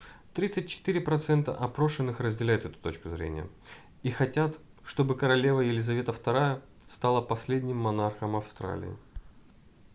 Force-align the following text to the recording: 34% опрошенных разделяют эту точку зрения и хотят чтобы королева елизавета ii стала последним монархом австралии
34% 0.33 1.49
опрошенных 1.55 2.21
разделяют 2.21 2.65
эту 2.65 2.79
точку 2.79 3.09
зрения 3.11 3.47
и 4.01 4.09
хотят 4.09 4.57
чтобы 4.83 5.15
королева 5.15 5.59
елизавета 5.61 6.11
ii 6.11 6.59
стала 6.87 7.21
последним 7.21 7.77
монархом 7.77 8.35
австралии 8.35 8.97